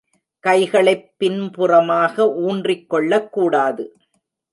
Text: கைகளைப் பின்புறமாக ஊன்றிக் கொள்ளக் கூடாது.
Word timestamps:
கைகளைப் 0.39 1.11
பின்புறமாக 1.17 2.33
ஊன்றிக் 2.33 2.89
கொள்ளக் 2.89 3.33
கூடாது. 3.33 3.95